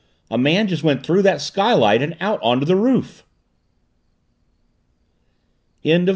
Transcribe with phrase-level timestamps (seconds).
[0.31, 3.23] "A man just went through that skylight and out onto the roof!"